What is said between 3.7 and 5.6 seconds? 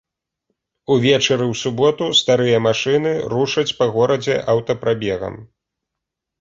па горадзе аўтапрабегам.